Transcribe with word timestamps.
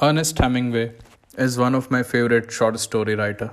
Ernest 0.00 0.38
Hemingway 0.38 0.92
is 1.36 1.58
one 1.58 1.74
of 1.74 1.90
my 1.90 2.04
favorite 2.04 2.52
short 2.52 2.78
story 2.78 3.16
writer. 3.16 3.50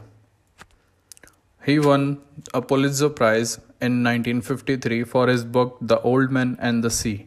He 1.66 1.80
won 1.80 2.22
a 2.54 2.62
Pulitzer 2.62 3.10
Prize 3.10 3.56
in 3.82 4.04
1953 4.04 5.06
for 5.06 5.28
his 5.28 5.44
book 5.44 5.80
The 5.82 6.00
Old 6.02 6.30
Man 6.30 6.56
and 6.60 6.84
the 6.84 6.92
Sea, 6.92 7.26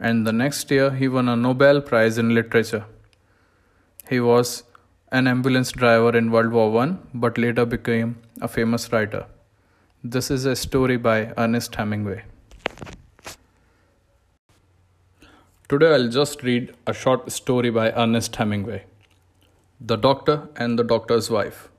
and 0.00 0.26
the 0.26 0.32
next 0.32 0.70
year 0.70 0.92
he 0.92 1.08
won 1.08 1.28
a 1.28 1.36
Nobel 1.36 1.82
Prize 1.82 2.16
in 2.16 2.34
Literature. 2.34 2.86
He 4.08 4.18
was 4.18 4.62
an 5.12 5.28
ambulance 5.28 5.70
driver 5.70 6.16
in 6.16 6.30
World 6.30 6.52
War 6.52 6.84
I 6.84 6.96
but 7.12 7.36
later 7.36 7.66
became 7.66 8.16
a 8.40 8.48
famous 8.48 8.90
writer. 8.90 9.26
This 10.02 10.30
is 10.30 10.46
a 10.46 10.56
story 10.56 10.96
by 10.96 11.34
Ernest 11.36 11.74
Hemingway. 11.74 12.22
Today 15.66 15.94
I'll 15.94 16.08
just 16.08 16.42
read 16.42 16.74
a 16.86 16.92
short 16.92 17.32
story 17.32 17.70
by 17.70 17.90
Ernest 17.92 18.36
Hemingway 18.36 18.84
The 19.80 19.96
Doctor 19.96 20.48
and 20.56 20.78
the 20.78 20.84
Doctor's 20.84 21.30
Wife. 21.30 21.70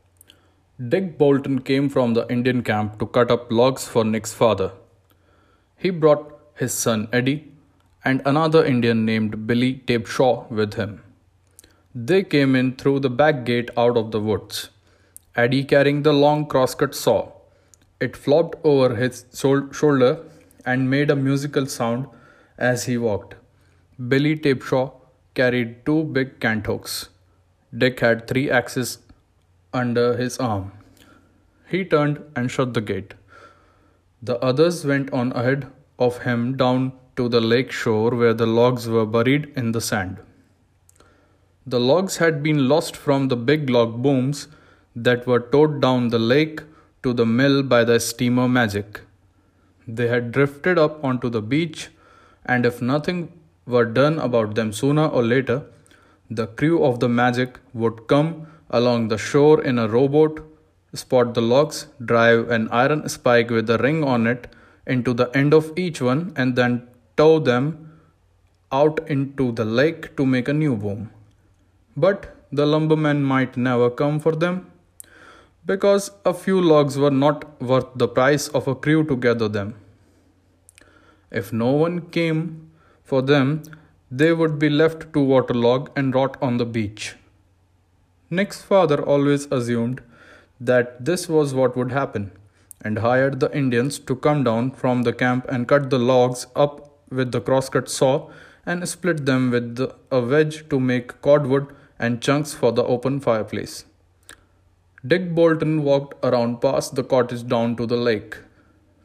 Dick 0.93 1.20
Bolton 1.20 1.62
came 1.62 1.90
from 1.90 2.16
the 2.16 2.26
Indian 2.27 2.63
camp 2.63 2.98
to 2.98 3.05
cut 3.05 3.29
up 3.29 3.52
logs 3.52 3.88
for 3.88 4.03
Nick's 4.03 4.34
father. 4.34 4.71
He 5.77 5.91
brought 5.91 6.34
his 6.55 6.73
son 6.73 7.07
Eddie 7.13 7.52
and 8.03 8.23
another 8.26 8.66
Indian 8.66 9.05
named 9.05 9.45
Billy 9.45 9.76
Tabeshaw 9.85 10.49
with 10.49 10.73
him. 10.73 11.04
They 11.93 12.23
came 12.23 12.55
in 12.55 12.76
through 12.77 13.02
the 13.02 13.12
back 13.12 13.45
gate 13.45 13.70
out 13.77 13.98
of 13.98 14.09
the 14.09 14.20
woods, 14.20 14.70
Eddie 15.35 15.63
carrying 15.63 16.02
the 16.02 16.12
long 16.12 16.48
crosscut 16.48 16.95
saw. 16.95 17.34
It 17.99 18.17
flopped 18.17 18.57
over 18.63 18.95
his 18.95 19.26
shoulder 19.31 20.23
and 20.65 20.90
made 20.90 21.12
a 21.12 21.15
musical 21.15 21.67
sound 21.67 22.07
as 22.57 22.85
he 22.85 22.98
walked. 22.98 23.35
Billy 23.98 24.35
Tabeshaw 24.35 24.91
carried 25.35 25.85
two 25.85 26.04
big 26.04 26.41
cant 26.41 26.66
hooks. 26.66 27.08
Dick 27.77 28.02
had 28.02 28.27
three 28.27 28.52
axes 28.52 28.98
under 29.73 30.18
his 30.18 30.37
arm. 30.37 30.74
He 31.70 31.85
turned 31.85 32.20
and 32.35 32.52
shut 32.52 32.74
the 32.74 32.82
gate. 32.82 33.13
The 34.21 34.37
others 34.40 34.85
went 34.85 35.13
on 35.13 35.32
ahead 35.32 35.68
of 35.98 36.24
him 36.24 36.57
down 36.57 36.91
to 37.15 37.29
the 37.29 37.40
lake 37.40 37.71
shore 37.71 38.12
where 38.12 38.34
the 38.34 38.46
logs 38.46 38.90
were 38.90 39.05
buried 39.05 39.54
in 39.55 39.71
the 39.71 39.79
sand. 39.79 40.18
The 41.65 41.80
logs 41.80 42.18
had 42.18 42.43
been 42.43 42.68
lost 42.68 42.98
from 42.98 43.30
the 43.30 43.37
big 43.37 43.70
log 43.70 44.02
booms 44.02 44.49
that 44.93 45.26
were 45.26 45.40
towed 45.40 45.82
down 45.82 46.09
the 46.09 46.20
lake 46.20 46.62
to 47.04 47.13
the 47.13 47.26
mill 47.26 47.63
by 47.63 47.85
the 47.85 48.02
steamer 48.02 48.49
Magic. 48.49 49.02
They 49.87 50.07
had 50.07 50.34
drifted 50.34 50.77
up 50.77 51.02
onto 51.04 51.30
the 51.30 51.41
beach, 51.41 51.90
and 52.46 52.65
if 52.65 52.82
nothing 52.82 53.32
were 53.66 53.85
done 53.85 54.20
about 54.20 54.55
them 54.55 54.71
sooner 54.71 55.08
or 55.08 55.24
later, 55.24 55.63
the 56.30 56.48
crew 56.48 56.84
of 56.84 56.99
the 56.99 57.10
Magic 57.10 57.60
would 57.74 58.08
come 58.08 58.48
along 58.70 59.08
the 59.08 59.18
shore 59.18 59.63
in 59.63 59.80
a 59.80 59.88
rowboat, 59.88 60.44
spot 60.94 61.34
the 61.34 61.41
logs, 61.41 61.88
drive 62.04 62.49
an 62.49 62.68
iron 62.70 63.08
spike 63.10 63.49
with 63.49 63.70
a 63.70 63.77
ring 63.77 64.03
on 64.03 64.28
it 64.28 64.47
into 64.86 65.13
the 65.13 65.30
end 65.36 65.53
of 65.53 65.72
each 65.78 66.02
one, 66.02 66.34
and 66.36 66.56
then 66.56 66.88
tow 67.18 67.40
them 67.40 67.91
out 68.72 69.00
into 69.08 69.52
the 69.52 69.66
lake 69.66 70.16
to 70.18 70.25
make 70.25 70.47
a 70.47 70.53
new 70.53 70.75
boom. 70.75 71.09
But 71.96 72.36
the 72.52 72.66
lumbermen 72.66 73.24
might 73.24 73.58
never 73.58 73.90
come 73.90 74.19
for 74.19 74.36
them 74.36 74.72
because 75.66 76.12
a 76.25 76.34
few 76.34 76.62
logs 76.62 76.97
were 76.97 77.12
not 77.12 77.62
worth 77.62 77.88
the 77.96 78.08
price 78.08 78.47
of 78.50 78.68
a 78.68 78.75
crew 78.75 79.03
to 79.06 79.16
gather 79.16 79.47
them. 79.47 79.75
If 81.31 81.52
no 81.52 81.72
one 81.72 82.02
came 82.09 82.72
for 83.06 83.22
them, 83.22 83.61
they 84.11 84.34
would 84.34 84.57
be 84.59 84.69
left 84.69 85.13
to 85.13 85.22
waterlog 85.34 85.89
and 85.95 86.13
rot 86.13 86.38
on 86.41 86.57
the 86.57 86.66
beach. 86.66 87.16
Nick's 88.29 88.62
father 88.62 89.01
always 89.01 89.45
assumed 89.51 90.01
that 90.59 91.06
this 91.06 91.29
was 91.29 91.53
what 91.53 91.78
would 91.78 91.91
happen 91.91 92.31
and 92.81 93.00
hired 93.00 93.39
the 93.39 93.51
Indians 93.57 94.00
to 94.00 94.16
come 94.16 94.44
down 94.44 94.72
from 94.72 95.03
the 95.03 95.13
camp 95.13 95.46
and 95.50 95.68
cut 95.68 95.90
the 95.90 96.00
logs 96.00 96.47
up 96.56 96.91
with 97.09 97.31
the 97.31 97.41
crosscut 97.41 97.90
saw 97.90 98.30
and 98.66 98.88
split 98.90 99.25
them 99.25 99.51
with 99.51 99.80
a 100.12 100.22
wedge 100.22 100.68
to 100.69 100.80
make 100.80 101.19
cordwood 101.22 101.68
and 102.00 102.22
chunks 102.22 102.53
for 102.53 102.72
the 102.72 102.84
open 102.84 103.19
fireplace. 103.19 103.85
Dick 105.06 105.34
Bolton 105.35 105.84
walked 105.84 106.16
around 106.25 106.62
past 106.62 106.96
the 106.96 107.03
cottage 107.03 107.47
down 107.47 107.75
to 107.75 107.85
the 107.85 107.97
lake. 107.97 108.38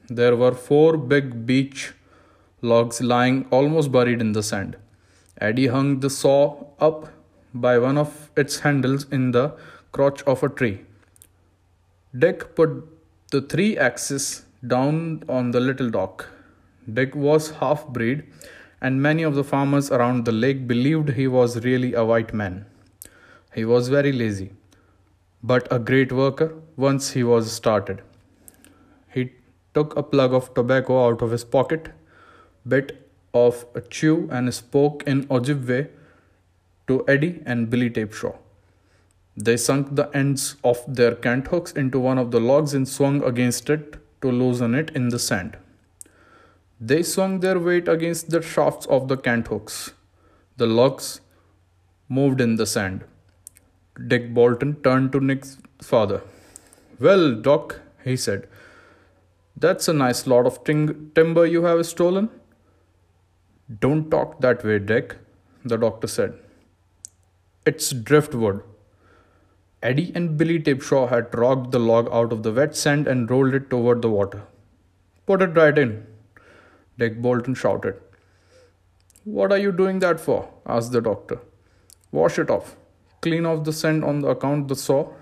There 0.09 0.35
were 0.35 0.55
four 0.55 0.97
big 0.97 1.47
beech 1.47 1.93
logs 2.63 3.01
lying 3.01 3.47
almost 3.51 3.91
buried 3.93 4.21
in 4.21 4.33
the 4.33 4.43
sand. 4.43 4.77
Eddie 5.41 5.69
hung 5.69 6.01
the 6.01 6.11
saw 6.11 6.65
up 6.79 7.09
by 7.55 7.79
one 7.79 7.97
of 7.97 8.31
its 8.37 8.61
handles 8.61 9.07
in 9.11 9.33
the 9.33 9.57
crotch 9.93 10.23
of 10.23 10.43
a 10.43 10.49
tree. 10.49 10.81
Dick 12.17 12.55
put 12.55 12.87
the 13.31 13.41
three 13.41 13.79
axes 13.79 14.45
down 14.67 15.23
on 15.29 15.51
the 15.51 15.61
little 15.61 15.91
dock. 15.91 16.29
Dick 16.93 17.15
was 17.15 17.51
half 17.53 17.87
breed, 17.89 18.25
and 18.81 19.03
many 19.03 19.23
of 19.23 19.35
the 19.35 19.45
farmers 19.45 19.91
around 19.91 20.25
the 20.25 20.33
lake 20.33 20.67
believed 20.67 21.11
he 21.11 21.27
was 21.29 21.65
really 21.65 21.95
a 21.95 22.05
white 22.05 22.35
man. 22.35 22.67
He 23.55 23.65
was 23.65 23.89
very 23.89 24.13
lazy, 24.13 24.53
but 25.43 25.67
a 25.71 25.79
great 25.79 26.13
worker 26.13 26.55
once 26.77 27.11
he 27.13 27.23
was 27.23 27.53
started. 27.53 28.03
He 29.09 29.33
took 29.75 29.97
a 29.97 30.03
plug 30.03 30.35
of 30.35 30.53
tobacco 30.55 31.07
out 31.07 31.23
of 31.23 31.31
his 31.31 31.45
pocket 31.45 31.91
bit 32.67 33.11
of 33.33 33.65
a 33.75 33.81
chew 33.81 34.29
and 34.31 34.53
spoke 34.53 35.03
in 35.07 35.27
Ojibwe 35.29 35.89
to 36.89 37.05
Eddie 37.07 37.43
and 37.47 37.71
Billy 37.71 37.91
Tabeshaw. 37.91 38.37
They 39.37 39.57
sunk 39.57 39.95
the 39.95 40.11
ends 40.15 40.57
of 40.65 40.83
their 40.87 41.15
cant 41.15 41.47
hooks 41.49 41.73
into 41.73 41.99
one 42.01 42.19
of 42.19 42.31
the 42.31 42.41
logs 42.41 42.75
and 42.75 42.89
swung 42.89 43.23
against 43.23 43.71
it 43.71 43.97
to 44.23 44.31
loosen 44.31 44.75
it 44.75 44.91
in 44.91 45.09
the 45.09 45.19
sand. 45.19 45.57
They 46.81 47.03
swung 47.03 47.41
their 47.41 47.59
weight 47.59 47.89
against 47.89 48.31
the 48.31 48.43
shafts 48.43 48.87
of 48.87 49.09
the 49.09 49.17
cant 49.17 49.49
hooks. 49.49 49.93
The 50.57 50.67
logs 50.67 51.21
moved 52.09 52.41
in 52.41 52.57
the 52.57 52.67
sand. 52.67 53.05
Dick 54.09 54.35
Bolton 54.35 54.77
turned 54.83 55.13
to 55.13 55.21
Nick's 55.21 55.59
father. 55.81 56.23
Well, 56.99 57.35
Doc, 57.35 57.81
he 58.05 58.17
said, 58.17 58.49
that's 59.57 59.89
a 59.89 59.93
nice 59.93 60.27
lot 60.27 60.47
of 60.47 60.65
ting- 60.65 61.13
timber 61.15 61.47
you 61.47 61.65
have 61.65 61.85
stolen. 61.87 62.31
Don't 63.79 64.11
talk 64.11 64.41
that 64.41 64.65
way, 64.65 64.81
Dick, 64.81 65.17
the 65.65 65.77
doctor 65.77 66.09
said. 66.09 66.35
It's 67.65 67.91
driftwood. 67.93 68.63
Eddie 69.81 70.11
and 70.15 70.37
Billy 70.37 70.59
Tabeshaw 70.59 71.09
had 71.09 71.33
rocked 71.35 71.71
the 71.71 71.79
log 71.79 72.09
out 72.11 72.33
of 72.33 72.43
the 72.43 72.53
wet 72.53 72.75
sand 72.75 73.07
and 73.07 73.31
rolled 73.31 73.55
it 73.55 73.71
toward 73.71 74.03
the 74.03 74.11
water. 74.11 74.43
Put 75.27 75.41
it 75.41 75.57
right 75.57 75.79
in, 75.79 76.05
Dick 76.99 77.23
Bolton 77.23 77.55
shouted. 77.55 77.95
What 79.25 79.53
are 79.53 79.59
you 79.59 79.71
doing 79.71 80.01
that 80.01 80.19
for? 80.19 80.49
asked 80.67 80.91
the 80.91 81.01
doctor. 81.01 81.41
Wash 82.11 82.39
it 82.39 82.51
off. 82.51 82.77
Clean 83.21 83.47
off 83.47 83.65
the 83.65 83.73
sand 83.73 84.03
on 84.03 84.21
the 84.21 84.29
account 84.29 84.67
the 84.67 84.75
saw. 84.75 85.13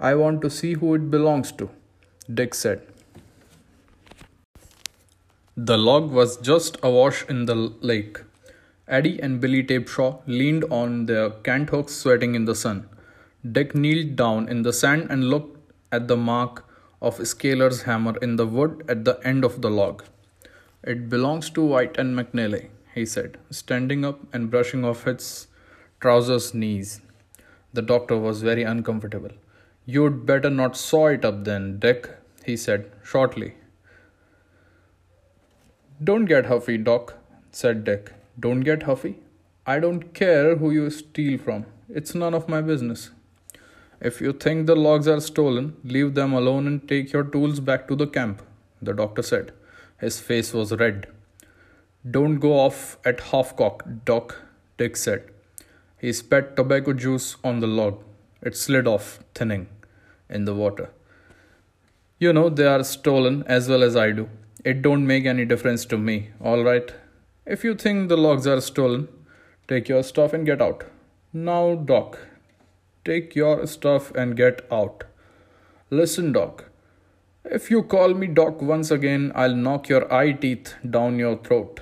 I 0.00 0.14
want 0.14 0.40
to 0.42 0.48
see 0.50 0.74
who 0.74 0.94
it 0.94 1.10
belongs 1.10 1.52
to, 1.52 1.68
Dick 2.32 2.54
said. 2.54 2.91
The 5.56 5.76
log 5.76 6.10
was 6.10 6.38
just 6.38 6.78
awash 6.82 7.26
in 7.28 7.44
the 7.44 7.54
lake. 7.54 8.20
Eddie 8.88 9.20
and 9.20 9.38
Billy 9.38 9.62
Tabeshaw 9.62 10.22
leaned 10.26 10.64
on 10.70 11.04
their 11.04 11.28
cant 11.28 11.68
hooks, 11.68 11.94
sweating 11.94 12.34
in 12.34 12.46
the 12.46 12.54
sun. 12.54 12.88
Dick 13.50 13.74
kneeled 13.74 14.16
down 14.16 14.48
in 14.48 14.62
the 14.62 14.72
sand 14.72 15.08
and 15.10 15.28
looked 15.28 15.58
at 15.92 16.08
the 16.08 16.16
mark 16.16 16.64
of 17.02 17.18
Scaler's 17.26 17.82
hammer 17.82 18.16
in 18.22 18.36
the 18.36 18.46
wood 18.46 18.82
at 18.88 19.04
the 19.04 19.20
end 19.26 19.44
of 19.44 19.60
the 19.60 19.68
log. 19.68 20.04
It 20.82 21.10
belongs 21.10 21.50
to 21.50 21.62
White 21.62 21.98
and 21.98 22.18
McNally, 22.18 22.68
he 22.94 23.04
said, 23.04 23.36
standing 23.50 24.06
up 24.06 24.20
and 24.32 24.50
brushing 24.50 24.86
off 24.86 25.04
his 25.04 25.48
trousers' 26.00 26.54
knees. 26.54 27.02
The 27.74 27.82
doctor 27.82 28.16
was 28.16 28.40
very 28.40 28.62
uncomfortable. 28.62 29.32
You'd 29.84 30.24
better 30.24 30.48
not 30.48 30.78
saw 30.78 31.08
it 31.08 31.26
up 31.26 31.44
then, 31.44 31.78
Dick, 31.78 32.08
he 32.46 32.56
said 32.56 32.90
shortly. 33.04 33.56
Don't 36.02 36.24
get 36.24 36.46
huffy, 36.46 36.78
Doc, 36.78 37.14
said 37.52 37.84
Dick. 37.84 38.12
Don't 38.40 38.60
get 38.60 38.84
huffy. 38.84 39.16
I 39.66 39.78
don't 39.78 40.14
care 40.14 40.56
who 40.56 40.70
you 40.70 40.88
steal 40.90 41.38
from. 41.38 41.66
It's 41.88 42.14
none 42.14 42.34
of 42.34 42.48
my 42.48 42.60
business. 42.60 43.10
If 44.00 44.20
you 44.20 44.32
think 44.32 44.66
the 44.66 44.74
logs 44.74 45.06
are 45.06 45.20
stolen, 45.20 45.76
leave 45.84 46.14
them 46.14 46.32
alone 46.32 46.66
and 46.66 46.88
take 46.88 47.12
your 47.12 47.22
tools 47.22 47.60
back 47.60 47.86
to 47.86 47.94
the 47.94 48.06
camp, 48.06 48.42
the 48.80 48.94
doctor 48.94 49.22
said. 49.22 49.52
His 50.00 50.18
face 50.18 50.52
was 50.52 50.72
red. 50.72 51.06
Don't 52.10 52.40
go 52.40 52.54
off 52.58 52.96
at 53.04 53.20
half 53.20 53.54
cock, 53.54 53.84
Doc, 54.04 54.36
Dick 54.78 54.96
said. 54.96 55.30
He 56.00 56.12
spat 56.12 56.56
tobacco 56.56 56.94
juice 56.94 57.36
on 57.44 57.60
the 57.60 57.68
log. 57.68 58.02
It 58.40 58.56
slid 58.56 58.88
off, 58.88 59.20
thinning, 59.36 59.68
in 60.28 60.46
the 60.46 60.54
water. 60.54 60.90
You 62.18 62.32
know 62.32 62.48
they 62.48 62.66
are 62.66 62.82
stolen 62.82 63.44
as 63.46 63.68
well 63.68 63.84
as 63.84 63.94
I 63.94 64.10
do. 64.10 64.28
It 64.64 64.82
don't 64.82 65.06
make 65.06 65.24
any 65.26 65.44
difference 65.44 65.84
to 65.86 65.98
me, 65.98 66.30
all 66.40 66.62
right? 66.62 66.92
If 67.46 67.64
you 67.64 67.74
think 67.74 68.08
the 68.08 68.16
logs 68.16 68.46
are 68.46 68.60
stolen, 68.60 69.08
Take 69.68 69.88
your 69.88 70.02
stuff 70.02 70.32
and 70.32 70.44
get 70.44 70.60
out. 70.60 70.84
Now, 71.32 71.74
Doc, 71.76 72.18
take 73.04 73.36
your 73.36 73.66
stuff 73.66 74.10
and 74.14 74.36
get 74.36 74.66
out. 74.72 75.04
Listen, 75.88 76.32
Doc. 76.32 76.64
If 77.44 77.70
you 77.70 77.82
call 77.82 78.14
me 78.14 78.26
Doc 78.26 78.60
once 78.60 78.90
again, 78.90 79.30
I'll 79.34 79.54
knock 79.54 79.88
your 79.88 80.12
eye 80.12 80.32
teeth 80.32 80.74
down 80.88 81.18
your 81.18 81.36
throat. 81.36 81.80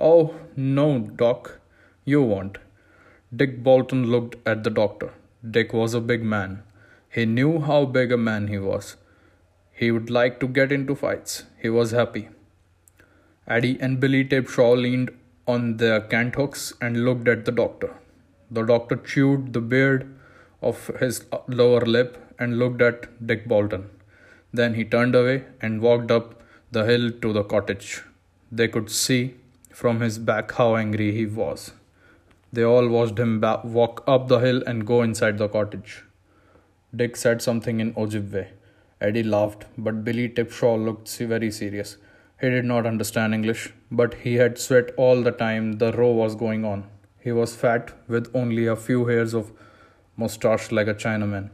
Oh, 0.00 0.34
no, 0.56 1.00
Doc, 1.00 1.58
you 2.04 2.22
won't. 2.22 2.58
Dick 3.34 3.62
Bolton 3.62 4.06
looked 4.06 4.36
at 4.46 4.62
the 4.62 4.70
doctor. 4.70 5.12
Dick 5.58 5.72
was 5.72 5.94
a 5.94 6.00
big 6.00 6.22
man. 6.22 6.62
He 7.10 7.26
knew 7.26 7.60
how 7.60 7.84
big 7.84 8.12
a 8.12 8.16
man 8.16 8.48
he 8.48 8.58
was. 8.58 8.96
He 9.80 9.90
would 9.90 10.08
like 10.08 10.40
to 10.40 10.48
get 10.48 10.72
into 10.72 10.94
fights. 10.94 11.44
He 11.60 11.68
was 11.68 11.90
happy. 11.90 12.28
Addie 13.46 13.78
and 13.78 14.00
Billy 14.00 14.24
Tabeshaw 14.24 14.74
leaned 14.74 15.10
on 15.46 15.76
their 15.76 16.00
cant 16.00 16.34
hooks 16.34 16.72
and 16.80 17.04
looked 17.04 17.28
at 17.28 17.44
the 17.44 17.52
doctor. 17.52 17.94
The 18.50 18.62
doctor 18.62 18.96
chewed 18.96 19.52
the 19.52 19.60
beard 19.60 20.08
of 20.62 20.86
his 21.00 21.24
lower 21.46 21.82
lip 21.82 22.16
and 22.38 22.58
looked 22.58 22.80
at 22.80 23.26
Dick 23.26 23.46
Bolton. 23.46 23.90
Then 24.52 24.74
he 24.74 24.84
turned 24.84 25.14
away 25.14 25.44
and 25.60 25.82
walked 25.82 26.10
up 26.10 26.40
the 26.72 26.84
hill 26.84 27.10
to 27.22 27.32
the 27.34 27.44
cottage. 27.44 28.02
They 28.50 28.68
could 28.68 28.90
see 28.90 29.34
from 29.70 30.00
his 30.00 30.18
back 30.18 30.52
how 30.52 30.74
angry 30.76 31.12
he 31.12 31.26
was. 31.26 31.72
They 32.52 32.64
all 32.64 32.88
watched 32.88 33.18
him 33.18 33.40
walk 33.64 34.02
up 34.06 34.28
the 34.28 34.38
hill 34.38 34.62
and 34.66 34.86
go 34.86 35.02
inside 35.02 35.36
the 35.36 35.48
cottage. 35.48 36.04
Dick 36.94 37.16
said 37.16 37.42
something 37.42 37.80
in 37.80 37.92
Ojibwe. 37.92 38.46
Eddie 39.00 39.22
laughed, 39.22 39.66
but 39.76 40.04
Billy 40.04 40.28
Tabeshaw 40.28 40.82
looked 40.82 41.14
very 41.18 41.50
serious. 41.50 41.98
He 42.40 42.48
did 42.48 42.64
not 42.64 42.86
understand 42.86 43.34
English, 43.34 43.72
but 43.90 44.14
he 44.14 44.34
had 44.36 44.58
sweat 44.58 44.90
all 44.96 45.22
the 45.22 45.32
time 45.32 45.78
the 45.78 45.92
row 45.92 46.12
was 46.12 46.34
going 46.34 46.64
on. 46.64 46.84
He 47.20 47.32
was 47.32 47.54
fat, 47.54 47.92
with 48.08 48.30
only 48.34 48.66
a 48.66 48.76
few 48.76 49.06
hairs 49.06 49.34
of 49.34 49.52
mustache 50.16 50.72
like 50.72 50.86
a 50.86 50.94
Chinaman. 50.94 51.50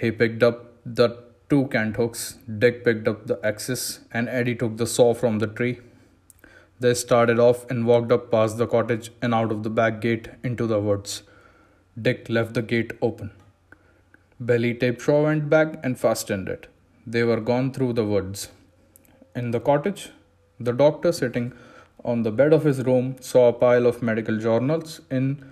He 0.00 0.10
picked 0.10 0.42
up 0.42 0.72
the 0.84 1.22
two 1.48 1.66
cant 1.68 1.96
hooks, 1.96 2.38
Dick 2.58 2.84
picked 2.84 3.06
up 3.06 3.26
the 3.26 3.38
axes, 3.44 4.00
and 4.12 4.28
Eddie 4.28 4.54
took 4.56 4.76
the 4.76 4.86
saw 4.86 5.14
from 5.14 5.38
the 5.38 5.46
tree. 5.46 5.80
They 6.80 6.94
started 6.94 7.38
off 7.38 7.68
and 7.70 7.86
walked 7.86 8.12
up 8.12 8.30
past 8.30 8.58
the 8.58 8.66
cottage 8.66 9.10
and 9.20 9.34
out 9.34 9.50
of 9.50 9.62
the 9.62 9.70
back 9.70 10.00
gate 10.00 10.28
into 10.44 10.66
the 10.66 10.80
woods. 10.80 11.22
Dick 12.00 12.28
left 12.28 12.54
the 12.54 12.62
gate 12.62 12.92
open. 13.02 13.32
Billy 14.44 14.72
Tabeshaw 14.72 15.24
went 15.24 15.50
back 15.50 15.80
and 15.82 15.98
fastened 15.98 16.48
it. 16.48 16.68
They 17.04 17.24
were 17.24 17.40
gone 17.40 17.72
through 17.72 17.94
the 17.94 18.04
woods. 18.04 18.50
In 19.34 19.50
the 19.50 19.58
cottage, 19.58 20.10
the 20.60 20.72
doctor 20.72 21.10
sitting 21.10 21.52
on 22.04 22.22
the 22.22 22.30
bed 22.30 22.52
of 22.52 22.62
his 22.62 22.84
room 22.84 23.16
saw 23.20 23.48
a 23.48 23.52
pile 23.52 23.84
of 23.84 24.00
medical 24.00 24.38
journals 24.38 25.00
in 25.10 25.44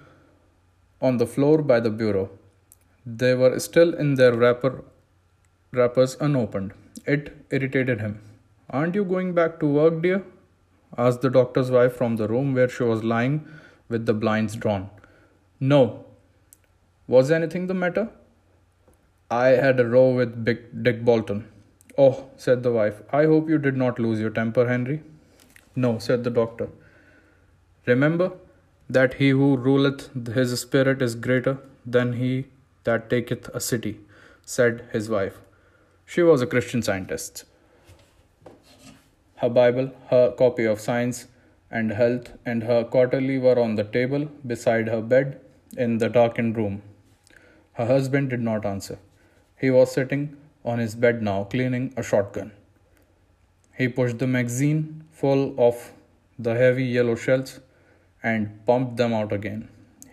on 1.02 1.16
the 1.16 1.26
floor 1.26 1.62
by 1.62 1.80
the 1.80 1.90
bureau. 1.90 2.30
They 3.04 3.34
were 3.34 3.58
still 3.58 3.92
in 3.92 4.14
their 4.14 4.32
wrapper 4.32 4.84
wrappers 5.72 6.16
unopened. 6.20 6.72
It 7.06 7.44
irritated 7.50 8.00
him. 8.00 8.20
Aren't 8.70 8.94
you 8.94 9.04
going 9.04 9.34
back 9.34 9.58
to 9.60 9.66
work, 9.66 10.00
dear? 10.00 10.22
asked 10.96 11.22
the 11.22 11.30
doctor's 11.30 11.72
wife 11.72 11.96
from 11.96 12.16
the 12.16 12.28
room 12.28 12.54
where 12.54 12.68
she 12.68 12.84
was 12.84 13.02
lying 13.02 13.48
with 13.88 14.06
the 14.06 14.14
blinds 14.14 14.54
drawn. 14.54 14.90
No. 15.58 16.04
Was 17.08 17.32
anything 17.32 17.66
the 17.66 17.74
matter? 17.74 18.10
I 19.30 19.48
had 19.48 19.80
a 19.80 19.84
row 19.84 20.10
with 20.10 20.44
Big 20.44 20.84
Dick 20.84 21.04
Bolton. 21.04 21.48
Oh, 21.98 22.26
said 22.36 22.62
the 22.62 22.70
wife, 22.70 23.02
I 23.10 23.24
hope 23.24 23.48
you 23.48 23.58
did 23.58 23.76
not 23.76 23.98
lose 23.98 24.20
your 24.20 24.30
temper, 24.30 24.68
Henry. 24.68 25.02
No, 25.74 25.98
said 25.98 26.22
the 26.22 26.30
doctor. 26.30 26.68
Remember 27.86 28.32
that 28.88 29.14
he 29.14 29.30
who 29.30 29.56
ruleth 29.56 30.28
his 30.32 30.60
spirit 30.60 31.02
is 31.02 31.16
greater 31.16 31.58
than 31.84 32.12
he 32.12 32.46
that 32.84 33.10
taketh 33.10 33.48
a 33.48 33.58
city, 33.58 33.98
said 34.44 34.84
his 34.92 35.10
wife. 35.10 35.38
She 36.04 36.22
was 36.22 36.40
a 36.40 36.46
Christian 36.46 36.82
scientist. 36.82 37.44
Her 39.36 39.48
Bible, 39.48 39.90
her 40.10 40.30
copy 40.30 40.64
of 40.64 40.80
Science 40.80 41.26
and 41.68 41.90
Health, 41.90 42.32
and 42.44 42.62
her 42.62 42.84
quarterly 42.84 43.38
were 43.38 43.58
on 43.58 43.74
the 43.74 43.82
table 43.82 44.26
beside 44.46 44.86
her 44.86 45.02
bed 45.02 45.40
in 45.76 45.98
the 45.98 46.08
darkened 46.08 46.56
room. 46.56 46.82
Her 47.72 47.86
husband 47.86 48.30
did 48.30 48.40
not 48.40 48.64
answer. 48.64 48.98
He 49.58 49.70
was 49.70 49.92
sitting 49.92 50.36
on 50.64 50.78
his 50.78 50.94
bed 50.94 51.22
now, 51.22 51.44
cleaning 51.44 51.94
a 51.96 52.02
shotgun. 52.02 52.52
He 53.76 53.88
pushed 53.88 54.18
the 54.18 54.26
magazine 54.26 55.04
full 55.12 55.54
of 55.58 55.92
the 56.38 56.54
heavy 56.54 56.84
yellow 56.84 57.14
shells 57.14 57.60
and 58.22 58.64
pumped 58.66 58.96
them 58.96 59.12
out 59.14 59.32
again. 59.32 59.68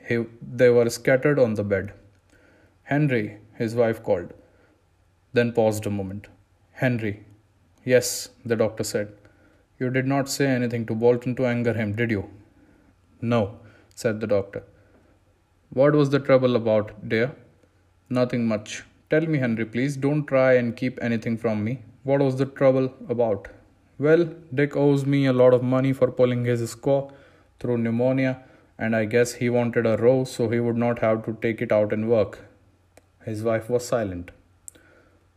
He, 0.08 0.26
they 0.42 0.70
were 0.70 0.90
scattered 0.90 1.40
on 1.40 1.56
the 1.56 1.64
bed. 1.64 1.94
Henry, 2.84 3.38
his 3.56 3.76
wife 3.76 4.04
called, 4.04 4.34
then 5.34 5.52
paused 5.52 5.86
a 5.86 5.90
moment. 5.90 6.28
Henry. 6.74 7.26
Yes, 7.86 8.30
the 8.46 8.56
doctor 8.56 8.84
said. 8.84 9.14
You 9.80 9.90
did 9.90 10.08
not 10.08 10.30
say 10.30 10.48
anything 10.48 10.86
to 10.86 10.96
Bolton 10.96 11.36
to 11.36 11.46
anger 11.46 11.74
him, 11.74 11.94
did 11.96 12.12
you? 12.12 12.30
No, 13.22 13.60
said 13.96 14.20
the 14.20 14.28
doctor. 14.28 14.64
What 15.70 15.94
was 15.94 16.10
the 16.10 16.20
trouble 16.20 16.56
about, 16.56 17.10
dear? 17.10 17.36
Nothing 18.10 18.48
much. 18.48 18.84
Tell 19.14 19.28
me, 19.28 19.38
Henry, 19.38 19.66
please. 19.74 19.96
Don't 19.96 20.26
try 20.26 20.54
and 20.60 20.76
keep 20.76 20.98
anything 21.08 21.38
from 21.38 21.64
me. 21.64 21.74
What 22.02 22.22
was 22.22 22.38
the 22.38 22.48
trouble 22.48 22.92
about? 23.08 23.48
Well, 24.00 24.24
Dick 24.60 24.76
owes 24.76 25.06
me 25.06 25.28
a 25.28 25.34
lot 25.42 25.54
of 25.54 25.62
money 25.62 25.94
for 25.94 26.10
pulling 26.20 26.46
his 26.46 26.64
squaw 26.76 27.12
through 27.60 27.78
pneumonia, 27.78 28.32
and 28.80 28.96
I 28.96 29.06
guess 29.06 29.34
he 29.34 29.52
wanted 29.52 29.86
a 29.86 29.98
row 29.98 30.24
so 30.24 30.50
he 30.50 30.60
would 30.60 30.78
not 30.78 30.98
have 31.06 31.24
to 31.26 31.38
take 31.44 31.62
it 31.62 31.72
out 31.72 31.94
and 31.94 32.10
work. 32.10 32.40
His 33.24 33.44
wife 33.44 33.70
was 33.70 33.88
silent. 33.88 34.32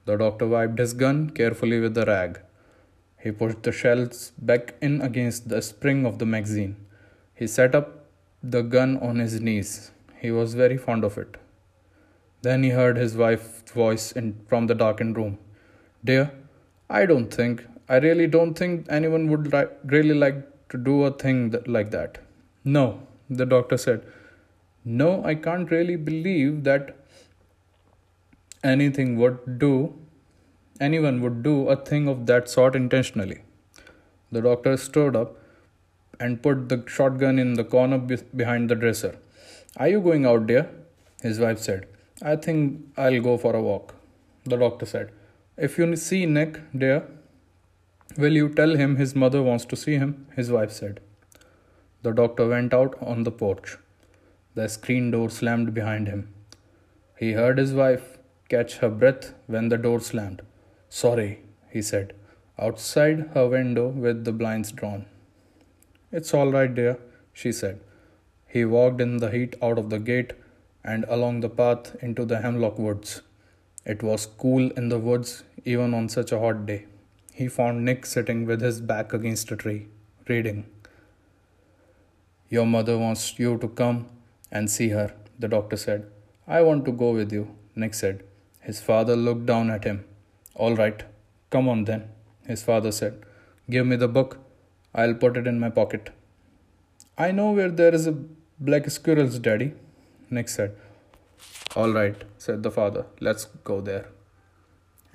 The 0.07 0.17
doctor 0.17 0.47
wiped 0.47 0.79
his 0.79 0.95
gun 0.95 1.29
carefully 1.29 1.79
with 1.79 1.93
the 1.93 2.07
rag. 2.07 2.41
He 3.23 3.31
pushed 3.31 3.63
the 3.63 3.73
shells 3.73 4.33
back 4.39 4.77
in 4.81 5.03
against 5.03 5.51
the 5.51 5.61
spring 5.61 6.07
of 6.07 6.19
the 6.19 6.25
magazine. 6.25 6.77
He 7.35 7.47
set 7.47 7.75
up 7.75 8.07
the 8.43 8.63
gun 8.63 8.97
on 8.97 9.19
his 9.19 9.39
knees. 9.39 9.91
He 10.23 10.31
was 10.31 10.55
very 10.55 10.79
fond 10.79 11.05
of 11.05 11.19
it. 11.19 11.37
Then 12.47 12.63
he 12.63 12.71
heard 12.79 12.97
his 12.97 13.17
wife's 13.17 13.73
voice 13.73 14.13
in, 14.13 14.27
from 14.49 14.67
the 14.67 14.75
darkened 14.75 15.17
room. 15.17 15.39
Dear, 16.05 16.25
I 16.89 17.07
don't 17.11 17.33
think, 17.39 17.65
I 17.89 17.97
really 17.97 18.27
don't 18.27 18.55
think 18.55 18.87
anyone 18.89 19.29
would 19.31 19.53
li- 19.53 19.73
really 19.85 20.15
like 20.15 20.39
to 20.69 20.79
do 20.79 21.05
a 21.05 21.11
thing 21.23 21.39
like 21.67 21.91
that. 21.91 22.19
No, 22.65 22.85
the 23.31 23.47
doctor 23.47 23.77
said. 23.77 24.05
No, 24.85 25.25
I 25.25 25.35
can't 25.35 25.71
really 25.71 25.97
believe 25.97 26.63
that 26.65 26.95
anything 28.63 29.17
would 29.19 29.59
do, 29.59 29.95
anyone 30.81 31.21
would 31.23 31.43
do 31.43 31.69
a 31.69 31.77
thing 31.91 32.07
of 32.07 32.27
that 32.27 32.49
sort 32.49 32.77
intentionally. 32.77 33.41
The 34.31 34.43
doctor 34.43 34.77
stood 34.77 35.17
up 35.17 35.37
and 36.21 36.43
put 36.43 36.69
the 36.69 36.85
shotgun 36.87 37.39
in 37.39 37.55
the 37.55 37.65
corner 37.65 37.99
be- 37.99 38.23
behind 38.45 38.71
the 38.71 38.77
dresser. 38.77 39.17
Are 39.77 39.89
you 39.89 40.01
going 40.01 40.27
out, 40.27 40.47
dear? 40.47 40.71
His 41.23 41.41
wife 41.41 41.59
said. 41.59 41.87
I 42.23 42.37
think 42.37 42.81
I'll 42.97 43.21
go 43.21 43.37
for 43.37 43.55
a 43.55 43.61
walk, 43.61 43.95
the 44.45 44.57
doctor 44.57 44.87
said. 44.87 45.13
If 45.59 45.77
you 45.77 45.95
see 45.97 46.25
Nick, 46.25 46.61
dear, 46.77 47.07
will 48.17 48.33
you 48.33 48.49
tell 48.49 48.75
him 48.75 48.97
his 48.97 49.15
mother 49.15 49.43
wants 49.43 49.67
to 49.67 49.77
see 49.77 49.97
him? 49.97 50.27
His 50.35 50.51
wife 50.51 50.73
said. 50.73 51.01
The 52.03 52.13
doctor 52.13 52.49
went 52.49 52.73
out 52.73 52.97
on 53.03 53.25
the 53.25 53.31
porch. 53.31 53.77
The 54.55 54.69
screen 54.69 55.11
door 55.11 55.29
slammed 55.29 55.75
behind 55.75 56.09
him. 56.09 56.33
He 57.19 57.33
heard 57.33 57.59
his 57.59 57.75
wife 57.75 58.17
catch 58.49 58.79
her 58.79 58.89
breath 58.89 59.35
when 59.47 59.69
the 59.69 59.77
door 59.77 60.01
slammed. 60.01 60.41
Sorry, 60.89 61.41
he 61.69 61.83
said, 61.83 62.15
outside 62.59 63.31
her 63.35 63.47
window 63.47 63.89
with 63.89 64.25
the 64.25 64.33
blinds 64.33 64.73
drawn. 64.73 65.05
It's 66.11 66.33
all 66.33 66.51
right, 66.51 66.75
dear, 66.75 66.99
she 67.35 67.53
said. 67.53 67.81
He 68.47 68.65
walked 68.65 69.03
in 69.03 69.19
the 69.19 69.31
heat 69.31 69.55
out 69.61 69.79
of 69.79 69.91
the 69.91 69.99
gate 69.99 70.33
and 70.87 71.05
along 71.09 71.41
the 71.41 71.49
path 71.61 71.97
into 72.01 72.25
the 72.25 72.41
hemlock 72.41 72.79
woods. 72.79 73.23
It 73.85 74.03
was 74.03 74.27
cool 74.27 74.71
in 74.73 74.89
the 74.89 74.99
woods 74.99 75.43
even 75.65 75.95
on 75.95 76.09
such 76.09 76.33
a 76.33 76.39
hot 76.39 76.65
day. 76.67 76.87
He 77.33 77.49
found 77.49 77.85
Nick 77.85 78.07
sitting 78.07 78.47
with 78.47 78.63
his 78.63 78.81
back 78.81 79.13
against 79.13 79.51
a 79.51 79.57
tree, 79.57 79.89
reading. 80.29 80.65
Your 82.49 82.67
mother 82.67 82.97
wants 82.97 83.39
you 83.39 83.59
to 83.59 83.69
come 83.69 84.07
and 84.51 84.71
see 84.71 84.89
her, 84.91 85.13
the 85.39 85.49
doctor 85.49 85.77
said. 85.77 86.07
I 86.47 86.63
want 86.63 86.85
to 86.87 86.93
go 86.93 87.11
with 87.11 87.33
you, 87.33 87.45
Nick 87.75 87.95
said. 87.95 88.23
His 88.61 88.81
father 88.81 89.17
looked 89.17 89.47
down 89.47 89.71
at 89.71 89.85
him. 89.85 90.05
All 90.55 90.77
right, 90.77 91.03
come 91.51 91.69
on 91.69 91.85
then, 91.85 92.09
his 92.47 92.63
father 92.63 92.93
said. 92.93 93.25
Give 93.69 93.87
me 93.87 93.97
the 93.97 94.09
book. 94.09 94.39
I'll 94.95 95.15
put 95.15 95.37
it 95.37 95.47
in 95.47 95.59
my 95.61 95.69
pocket. 95.69 96.11
I 97.19 97.33
know 97.33 97.51
where 97.51 97.71
there 97.71 97.95
is 97.95 98.07
a 98.07 98.17
black 98.59 98.89
squirrel's 98.91 99.39
daddy, 99.39 99.73
Nick 100.31 100.49
said. 100.49 100.77
All 101.75 101.93
right, 101.93 102.17
said 102.39 102.63
the 102.63 102.71
father. 102.71 103.07
Let's 103.21 103.47
go 103.65 103.81
there. 103.81 104.07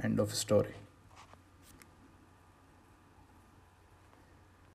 End 0.01 0.20
of 0.20 0.34
story. 0.34 0.75